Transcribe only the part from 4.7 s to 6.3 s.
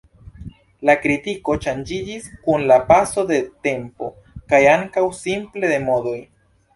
ankaŭ simple de modoj.